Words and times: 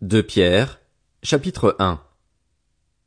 De 0.00 0.20
Pierre, 0.20 0.80
chapitre 1.24 1.74
1 1.80 2.00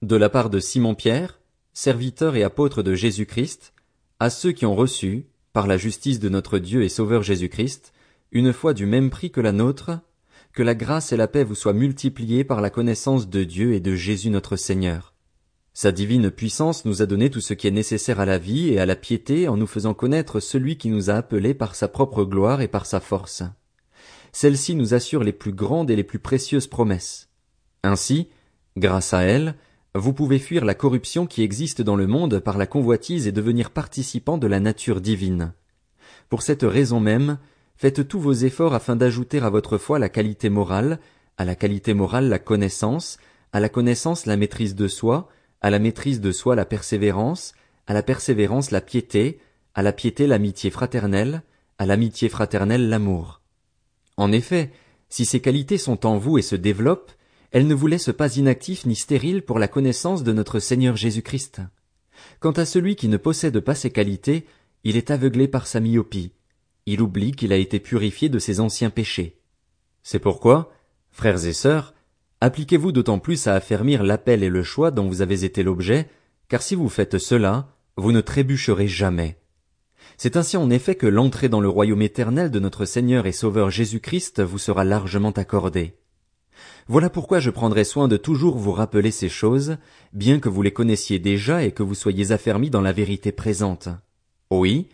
De 0.01 0.17
la 0.17 0.27
part 0.27 0.49
de 0.49 0.59
Simon 0.59 0.93
Pierre, 0.93 1.39
serviteur 1.71 2.35
et 2.35 2.43
apôtre 2.43 2.83
de 2.83 2.95
Jésus-Christ, 2.95 3.71
à 4.19 4.29
ceux 4.29 4.51
qui 4.51 4.65
ont 4.65 4.75
reçu, 4.75 5.27
par 5.53 5.67
la 5.67 5.77
justice 5.77 6.19
de 6.19 6.27
notre 6.27 6.59
Dieu 6.59 6.83
et 6.83 6.89
Sauveur 6.89 7.23
Jésus-Christ, 7.23 7.93
une 8.33 8.51
foi 8.51 8.73
du 8.73 8.85
même 8.85 9.09
prix 9.09 9.31
que 9.31 9.39
la 9.39 9.53
nôtre, 9.53 10.01
que 10.51 10.63
la 10.63 10.75
grâce 10.75 11.13
et 11.13 11.17
la 11.17 11.29
paix 11.29 11.45
vous 11.45 11.55
soient 11.55 11.71
multipliées 11.71 12.43
par 12.43 12.59
la 12.59 12.69
connaissance 12.69 13.29
de 13.29 13.45
Dieu 13.45 13.71
et 13.71 13.79
de 13.79 13.95
Jésus 13.95 14.29
notre 14.29 14.57
Seigneur. 14.57 15.13
Sa 15.73 15.93
divine 15.93 16.29
puissance 16.29 16.83
nous 16.83 17.01
a 17.01 17.05
donné 17.05 17.29
tout 17.29 17.39
ce 17.39 17.53
qui 17.53 17.67
est 17.67 17.71
nécessaire 17.71 18.19
à 18.19 18.25
la 18.25 18.37
vie 18.37 18.67
et 18.67 18.81
à 18.81 18.85
la 18.85 18.97
piété 18.97 19.47
en 19.47 19.55
nous 19.55 19.65
faisant 19.65 19.93
connaître 19.93 20.41
celui 20.41 20.75
qui 20.75 20.89
nous 20.89 21.09
a 21.09 21.13
appelés 21.13 21.53
par 21.53 21.73
sa 21.73 21.87
propre 21.87 22.25
gloire 22.25 22.59
et 22.59 22.67
par 22.67 22.85
sa 22.85 22.99
force 22.99 23.43
celle-ci 24.31 24.75
nous 24.75 24.93
assure 24.93 25.23
les 25.23 25.33
plus 25.33 25.53
grandes 25.53 25.91
et 25.91 25.95
les 25.95 26.03
plus 26.03 26.19
précieuses 26.19 26.67
promesses. 26.67 27.29
Ainsi, 27.83 28.29
grâce 28.77 29.13
à 29.13 29.21
elle, 29.21 29.55
vous 29.93 30.13
pouvez 30.13 30.39
fuir 30.39 30.63
la 30.63 30.73
corruption 30.73 31.27
qui 31.27 31.43
existe 31.43 31.81
dans 31.81 31.95
le 31.97 32.07
monde 32.07 32.39
par 32.39 32.57
la 32.57 32.67
convoitise 32.67 33.27
et 33.27 33.33
devenir 33.33 33.71
participant 33.71 34.37
de 34.37 34.47
la 34.47 34.59
nature 34.59 35.01
divine. 35.01 35.53
Pour 36.29 36.43
cette 36.43 36.63
raison 36.63 37.01
même, 37.01 37.39
faites 37.75 38.07
tous 38.07 38.19
vos 38.19 38.31
efforts 38.33 38.73
afin 38.73 38.95
d'ajouter 38.95 39.39
à 39.39 39.49
votre 39.49 39.77
foi 39.77 39.99
la 39.99 40.07
qualité 40.07 40.49
morale, 40.49 40.99
à 41.37 41.43
la 41.43 41.55
qualité 41.55 41.93
morale 41.93 42.29
la 42.29 42.39
connaissance, 42.39 43.17
à 43.51 43.59
la 43.59 43.67
connaissance 43.67 44.25
la 44.25 44.37
maîtrise 44.37 44.75
de 44.75 44.87
soi, 44.87 45.27
à 45.59 45.69
la 45.69 45.79
maîtrise 45.79 46.21
de 46.21 46.31
soi 46.31 46.55
la 46.55 46.65
persévérance, 46.65 47.53
à 47.85 47.93
la 47.93 48.03
persévérance 48.03 48.71
la 48.71 48.79
piété, 48.79 49.39
à 49.75 49.81
la 49.81 49.91
piété 49.91 50.25
l'amitié 50.25 50.69
fraternelle, 50.69 51.43
à 51.77 51.85
l'amitié 51.85 52.29
fraternelle 52.29 52.87
l'amour. 52.87 53.40
En 54.21 54.31
effet, 54.31 54.69
si 55.09 55.25
ces 55.25 55.39
qualités 55.39 55.79
sont 55.79 56.05
en 56.05 56.19
vous 56.19 56.37
et 56.37 56.43
se 56.43 56.55
développent, 56.55 57.11
elles 57.49 57.65
ne 57.65 57.73
vous 57.73 57.87
laissent 57.87 58.15
pas 58.15 58.35
inactifs 58.35 58.85
ni 58.85 58.95
stériles 58.95 59.41
pour 59.41 59.57
la 59.57 59.67
connaissance 59.67 60.21
de 60.21 60.31
notre 60.31 60.59
Seigneur 60.59 60.95
Jésus-Christ. 60.95 61.61
Quant 62.39 62.51
à 62.51 62.65
celui 62.65 62.95
qui 62.95 63.07
ne 63.07 63.17
possède 63.17 63.59
pas 63.61 63.73
ces 63.73 63.89
qualités, 63.89 64.45
il 64.83 64.95
est 64.95 65.09
aveuglé 65.09 65.47
par 65.47 65.65
sa 65.65 65.79
myopie. 65.79 66.33
Il 66.85 67.01
oublie 67.01 67.31
qu'il 67.31 67.51
a 67.51 67.55
été 67.57 67.79
purifié 67.79 68.29
de 68.29 68.37
ses 68.37 68.59
anciens 68.59 68.91
péchés. 68.91 69.39
C'est 70.03 70.19
pourquoi, 70.19 70.71
frères 71.09 71.43
et 71.47 71.53
sœurs, 71.53 71.95
appliquez-vous 72.41 72.91
d'autant 72.91 73.17
plus 73.17 73.47
à 73.47 73.55
affermir 73.55 74.03
l'appel 74.03 74.43
et 74.43 74.49
le 74.49 74.61
choix 74.61 74.91
dont 74.91 75.07
vous 75.07 75.23
avez 75.23 75.45
été 75.45 75.63
l'objet, 75.63 76.07
car 76.47 76.61
si 76.61 76.75
vous 76.75 76.89
faites 76.89 77.17
cela, 77.17 77.69
vous 77.97 78.11
ne 78.11 78.21
trébucherez 78.21 78.87
jamais. 78.87 79.40
C'est 80.23 80.37
ainsi 80.37 80.55
en 80.55 80.69
effet 80.69 80.93
que 80.93 81.07
l'entrée 81.07 81.49
dans 81.49 81.61
le 81.61 81.67
royaume 81.67 82.03
éternel 82.03 82.51
de 82.51 82.59
notre 82.59 82.85
Seigneur 82.85 83.25
et 83.25 83.31
Sauveur 83.31 83.71
Jésus-Christ 83.71 84.43
vous 84.43 84.59
sera 84.59 84.83
largement 84.83 85.31
accordée. 85.31 85.95
Voilà 86.87 87.09
pourquoi 87.09 87.39
je 87.39 87.49
prendrai 87.49 87.83
soin 87.83 88.07
de 88.07 88.17
toujours 88.17 88.59
vous 88.59 88.71
rappeler 88.71 89.09
ces 89.09 89.29
choses, 89.29 89.77
bien 90.13 90.39
que 90.39 90.47
vous 90.47 90.61
les 90.61 90.69
connaissiez 90.69 91.17
déjà 91.17 91.63
et 91.63 91.71
que 91.71 91.81
vous 91.81 91.95
soyez 91.95 92.31
affermis 92.31 92.69
dans 92.69 92.81
la 92.81 92.91
vérité 92.91 93.31
présente. 93.31 93.89
Oui, 94.51 94.89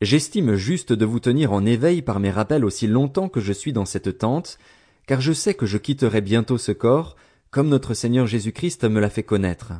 j'estime 0.00 0.54
juste 0.54 0.94
de 0.94 1.04
vous 1.04 1.20
tenir 1.20 1.52
en 1.52 1.66
éveil 1.66 2.00
par 2.00 2.18
mes 2.18 2.30
rappels 2.30 2.64
aussi 2.64 2.86
longtemps 2.86 3.28
que 3.28 3.40
je 3.40 3.52
suis 3.52 3.74
dans 3.74 3.84
cette 3.84 4.16
tente, 4.16 4.56
car 5.06 5.20
je 5.20 5.34
sais 5.34 5.52
que 5.52 5.66
je 5.66 5.76
quitterai 5.76 6.22
bientôt 6.22 6.56
ce 6.56 6.72
corps, 6.72 7.16
comme 7.50 7.68
notre 7.68 7.92
Seigneur 7.92 8.26
Jésus-Christ 8.26 8.84
me 8.84 9.00
l'a 9.00 9.10
fait 9.10 9.24
connaître 9.24 9.74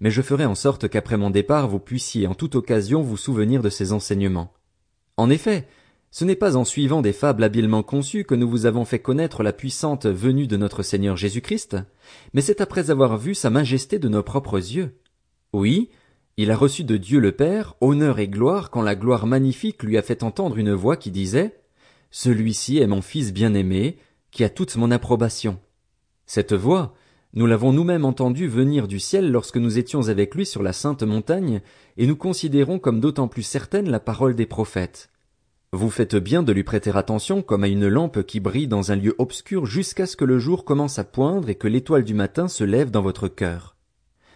mais 0.00 0.10
je 0.10 0.22
ferai 0.22 0.44
en 0.44 0.54
sorte 0.54 0.88
qu'après 0.88 1.16
mon 1.16 1.30
départ 1.30 1.68
vous 1.68 1.78
puissiez 1.78 2.26
en 2.26 2.34
toute 2.34 2.54
occasion 2.54 3.02
vous 3.02 3.16
souvenir 3.16 3.62
de 3.62 3.70
ces 3.70 3.92
enseignements. 3.92 4.52
En 5.16 5.30
effet, 5.30 5.66
ce 6.10 6.24
n'est 6.24 6.36
pas 6.36 6.56
en 6.56 6.64
suivant 6.64 7.02
des 7.02 7.12
fables 7.12 7.42
habilement 7.42 7.82
conçues 7.82 8.24
que 8.24 8.36
nous 8.36 8.48
vous 8.48 8.66
avons 8.66 8.84
fait 8.84 9.00
connaître 9.00 9.42
la 9.42 9.52
puissante 9.52 10.06
venue 10.06 10.46
de 10.46 10.56
notre 10.56 10.84
Seigneur 10.84 11.16
Jésus-Christ, 11.16 11.76
mais 12.34 12.40
c'est 12.40 12.60
après 12.60 12.90
avoir 12.90 13.18
vu 13.18 13.34
sa 13.34 13.50
majesté 13.50 13.98
de 13.98 14.08
nos 14.08 14.22
propres 14.22 14.58
yeux. 14.58 14.94
Oui, 15.52 15.90
il 16.36 16.50
a 16.50 16.56
reçu 16.56 16.84
de 16.84 16.96
Dieu 16.96 17.20
le 17.20 17.32
Père 17.32 17.74
honneur 17.80 18.18
et 18.18 18.28
gloire 18.28 18.70
quand 18.70 18.82
la 18.82 18.96
gloire 18.96 19.26
magnifique 19.26 19.82
lui 19.82 19.98
a 19.98 20.02
fait 20.02 20.22
entendre 20.22 20.56
une 20.56 20.72
voix 20.72 20.96
qui 20.96 21.10
disait 21.10 21.60
Celui-ci 22.10 22.78
est 22.78 22.86
mon 22.86 23.02
Fils 23.02 23.32
bien-aimé, 23.32 23.98
qui 24.30 24.44
a 24.44 24.48
toute 24.48 24.76
mon 24.76 24.90
approbation. 24.90 25.60
Cette 26.26 26.52
voix, 26.52 26.94
nous 27.34 27.46
l'avons 27.46 27.72
nous-mêmes 27.72 28.04
entendu 28.04 28.46
venir 28.46 28.86
du 28.86 29.00
ciel 29.00 29.32
lorsque 29.32 29.56
nous 29.56 29.76
étions 29.76 30.08
avec 30.08 30.36
lui 30.36 30.46
sur 30.46 30.62
la 30.62 30.72
sainte 30.72 31.02
montagne, 31.02 31.62
et 31.96 32.06
nous 32.06 32.14
considérons 32.14 32.78
comme 32.78 33.00
d'autant 33.00 33.26
plus 33.26 33.42
certaine 33.42 33.90
la 33.90 33.98
parole 33.98 34.36
des 34.36 34.46
prophètes. 34.46 35.10
Vous 35.72 35.90
faites 35.90 36.14
bien 36.14 36.44
de 36.44 36.52
lui 36.52 36.62
prêter 36.62 36.92
attention 36.94 37.42
comme 37.42 37.64
à 37.64 37.68
une 37.68 37.88
lampe 37.88 38.22
qui 38.22 38.38
brille 38.38 38.68
dans 38.68 38.92
un 38.92 38.96
lieu 38.96 39.16
obscur 39.18 39.66
jusqu'à 39.66 40.06
ce 40.06 40.16
que 40.16 40.24
le 40.24 40.38
jour 40.38 40.64
commence 40.64 41.00
à 41.00 41.04
poindre 41.04 41.48
et 41.48 41.56
que 41.56 41.66
l'étoile 41.66 42.04
du 42.04 42.14
matin 42.14 42.46
se 42.46 42.62
lève 42.62 42.92
dans 42.92 43.02
votre 43.02 43.26
cœur. 43.26 43.74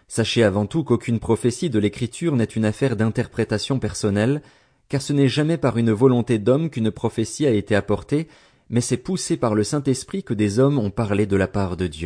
Sachez 0.08 0.42
avant 0.42 0.66
tout 0.66 0.82
qu'aucune 0.82 1.20
prophétie 1.20 1.70
de 1.70 1.78
l'écriture 1.78 2.34
n'est 2.34 2.44
une 2.44 2.64
affaire 2.64 2.96
d'interprétation 2.96 3.78
personnelle, 3.78 4.42
car 4.88 5.02
ce 5.02 5.12
n'est 5.12 5.28
jamais 5.28 5.58
par 5.58 5.76
une 5.76 5.92
volonté 5.92 6.40
d'homme 6.40 6.70
qu'une 6.70 6.90
prophétie 6.90 7.46
a 7.46 7.50
été 7.52 7.76
apportée, 7.76 8.26
mais 8.70 8.80
c'est 8.80 8.96
poussé 8.96 9.36
par 9.36 9.54
le 9.54 9.62
Saint-Esprit 9.62 10.24
que 10.24 10.34
des 10.34 10.58
hommes 10.58 10.78
ont 10.78 10.90
parlé 10.90 11.26
de 11.26 11.36
la 11.36 11.46
part 11.46 11.76
de 11.76 11.86
Dieu. 11.86 11.96